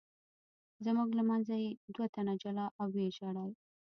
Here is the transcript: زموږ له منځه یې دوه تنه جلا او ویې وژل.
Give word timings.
زموږ 0.85 1.09
له 1.17 1.23
منځه 1.29 1.53
یې 1.63 1.69
دوه 1.93 2.07
تنه 2.15 2.33
جلا 2.41 2.65
او 2.79 2.87
ویې 2.93 3.07
وژل. 3.11 3.37